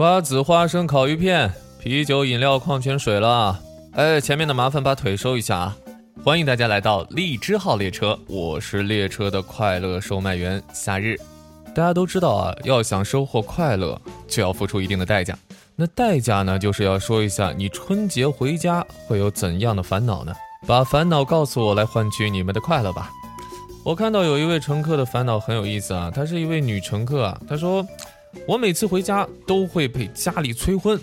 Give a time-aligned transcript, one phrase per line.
[0.00, 3.60] 瓜子、花生、烤鱼片、啤酒、饮料、矿泉水了。
[3.92, 5.76] 哎，前面的麻烦把腿收一下啊！
[6.24, 11.18] 欢迎大家来到荔枝号列车，我是列车的快乐售卖员夏日。
[11.74, 15.36] 大家都知道啊，要想收获快乐，就要付出一定的代价。
[15.76, 20.34] 那代价呢，就是要说一下你春节回家会有怎样的烦恼呢？
[20.66, 23.10] 把烦恼告诉我，来换取你们的快乐吧。
[23.84, 27.86] 我看到有一位乘客的烦恼很有意思啊，她是一位女乘客啊，她说
[28.46, 31.00] ：“我每次回家都会被家里催婚。”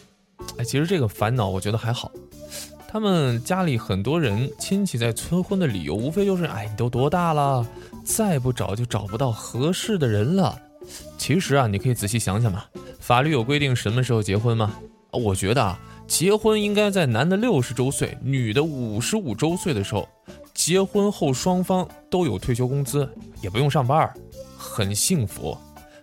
[0.58, 2.12] 哎，其实这个烦恼我觉得还好。
[2.88, 7.66] 他们家里很多人亲戚在催婚的理由，无非就是：哎，你都多大了，
[8.04, 10.58] 再不找就找不到合适的人了。
[11.18, 12.64] 其实啊，你可以仔细想想嘛，
[13.00, 14.80] 法律有规定什么时候结婚吗？
[15.12, 20.08] 我觉得啊，结婚应该在男的六十周岁，女的五十五周岁的时候。
[20.54, 23.08] 结婚后，双方都有退休工资，
[23.42, 24.12] 也不用上班，
[24.58, 25.56] 很幸福。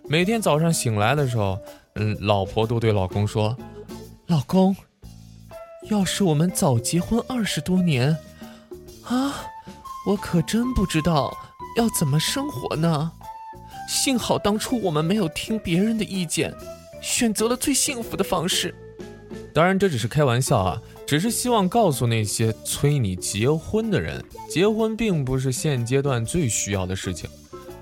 [0.07, 1.59] 每天早上醒来的时候，
[1.95, 3.57] 嗯，老婆都对老公说
[4.29, 4.77] ：“老公，
[5.91, 8.17] 要是我们早结婚二十多年，
[9.05, 9.35] 啊，
[10.07, 11.35] 我可真不知道
[11.77, 13.11] 要怎么生活呢。
[13.89, 16.55] 幸好当初我们没有听别人的意见，
[17.03, 18.75] 选择了最幸福的方式。
[19.55, 27.29] 当然，这只是开玩笑啊。”只是希望告诉那些催你结婚的人，结婚并不是现阶段最需要的事情。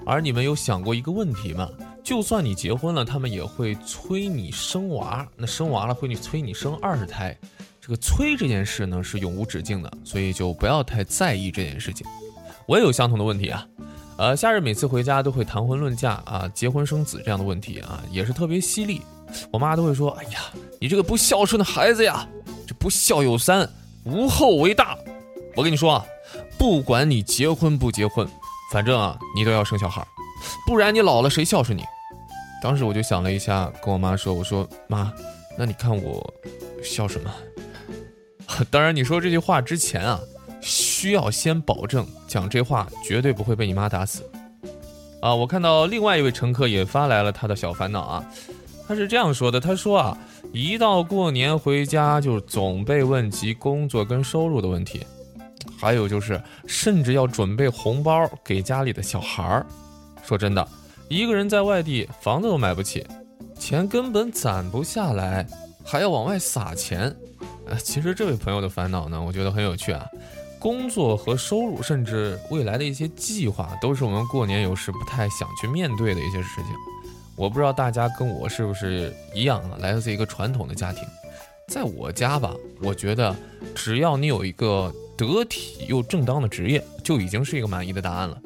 [0.04, 1.68] 而你们有想过一个问题吗？
[2.02, 5.26] 就算你结婚了，他们也会催你生娃。
[5.36, 7.36] 那生娃了，会你催你生二胎。
[7.80, 12.06] 这个催这件事呢，是永无止境的，所以就不要太在意这件事情。
[12.66, 13.66] 我也有相同的问题啊。
[14.18, 19.00] 呃，夏日每次回家都会谈婚论嫁啊，结婚生子这样的问题啊，也是特别犀利。
[19.50, 20.40] 我妈都会说：“哎呀，
[20.78, 22.28] 你这个不孝顺的孩子呀！”
[22.66, 23.68] 这不孝有三，
[24.04, 24.96] 无后为大。
[25.56, 26.04] 我跟你说啊，
[26.58, 28.28] 不管你结婚不结婚，
[28.70, 30.06] 反正啊，你都要生小孩，
[30.66, 31.82] 不然你老了谁孝顺你？
[32.62, 35.12] 当时我就想了一下，跟我妈说：“我说妈，
[35.58, 36.34] 那你看我
[36.82, 37.34] 孝顺吗？”
[38.70, 40.20] 当然，你说这句话之前啊，
[40.60, 44.22] 需要先保证讲这话绝对不会被你妈打死。
[45.20, 48.24] 啊，我看到另外一位乘客也发来了他的小烦恼啊，
[48.86, 50.18] 他是这样说的：“他说啊。”
[50.52, 55.00] 一到过年回家，就总被问及工作跟收入的问题，
[55.80, 59.66] 还有就是，甚至要准备红包给家里的小孩儿。
[60.22, 60.66] 说真的，
[61.08, 63.06] 一个人在外地，房子都买不起，
[63.58, 65.46] 钱根本攒不下来，
[65.84, 67.14] 还要往外撒钱。
[67.66, 70.06] 呃，其实这位朋友的烦恼呢，我觉得很有趣啊。
[70.58, 76.66] 工作和收入，甚至未来的一些计划，都是我们过年有时不太想去面对的一些事情。
[77.34, 79.76] 我不知道大家跟我是不是一样啊？
[79.80, 81.02] 来自一个传统的家庭，
[81.68, 83.34] 在我家吧，我觉得
[83.74, 88.41] 只要你有一个得体又正当的职业，就已经是一个满意的答案了。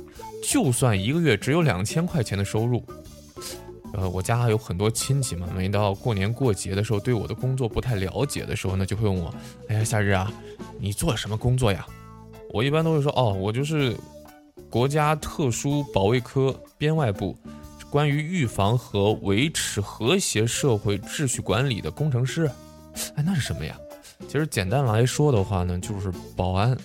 [0.48, 2.82] 就算一个月只有两千块钱的收入，
[3.92, 9.34] 呃，我家有很多亲戚嘛，每到过年过节的时候，对我的工作不太了解的时候呢，就会问我
[9.68, 10.32] ：“哎呀，夏日啊，
[10.78, 11.84] 你做什么工作呀？”
[12.54, 13.96] 我一般都会说：“哦，我就是
[14.70, 17.36] 国家特殊保卫科编外部。”
[17.90, 22.50] 关于预防和维持和谐社会秩序管理的工程师，
[23.14, 23.76] 哎，那是什么呀？
[24.28, 26.76] 其实简单来说的话呢，就是保安。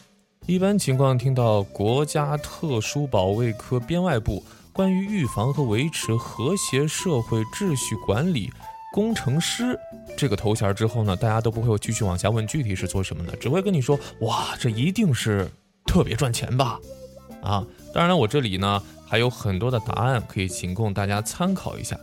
[0.48, 4.44] 一般情况听到国家特殊保卫科编外部
[4.74, 8.52] 关于预防和维持和谐社会秩序管理
[8.92, 9.80] 工程师
[10.18, 15.48] 这个头衔之后呢，大家都不会继续往下问具体是做什么的，只会跟你说，哇，这一定是
[15.86, 16.80] 特别赚钱吧？
[17.44, 18.82] 啊，当然了，我这里呢。
[19.08, 22.00] 还有很多的答案可以仅供大家参考一下，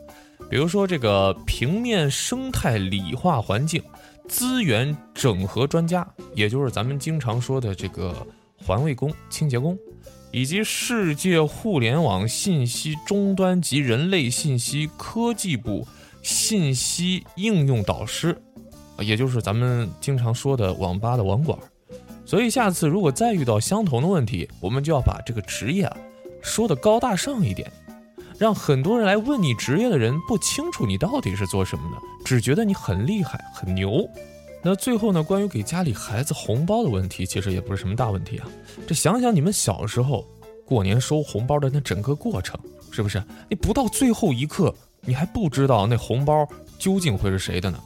[0.51, 3.83] 比如说这个平面生态理化环境
[4.29, 8.15] 资源整合专家，也就是咱们经常说的这个
[8.57, 9.77] 环卫工、清洁工，
[10.31, 15.87] 以及世界互联网信息终端及人类信息科技部
[16.23, 18.37] 信息应用导师，
[19.01, 21.59] 也就是咱们经常说的网吧的网管。
[22.27, 25.97] 所以下次如果再遇到相同的问题，我们就要把这个职业啊。
[26.43, 27.71] 说的高大上一点，
[28.39, 34.09] 让很多人来问你职业的人不清楚你到底是做什么的，只觉得你很厉害很牛。
[34.63, 38.47] 那最后呢，关于给家里孩子红包的问题，其实也不是什么大问题啊。
[38.87, 40.25] 这想想你们小时候
[40.65, 42.59] 过年收红包的那整个过程，
[42.91, 43.23] 是不是？
[43.49, 46.47] 你不到最后一刻，你还不知道那红包
[46.79, 47.79] 究竟会是谁的呢？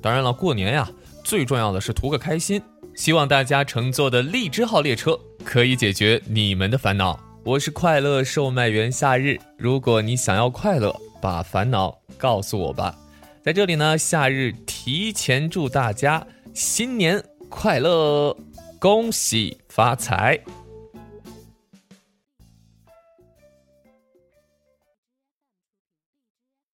[0.00, 0.88] 当然了，过年呀，
[1.24, 2.62] 最重要的是图个开心。
[2.94, 7.27] 希望大家乘坐的荔枝号列车可以解决你们的烦恼。
[7.48, 12.94] 我是快乐售卖员夏日，如果你想要快乐，把烦恼告诉我吧。
[13.42, 16.22] 在这里呢，夏日提前祝大家
[16.52, 17.18] 新年
[17.48, 18.36] 快乐，
[18.78, 20.38] 恭喜发财。